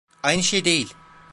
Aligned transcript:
Aynı 0.23 0.43
şey 0.43 0.65
değil. 0.65 0.93